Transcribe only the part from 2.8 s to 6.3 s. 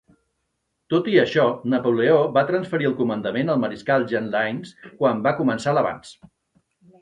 el comandament al mariscal Jean Lannes quan va començar l'avanç.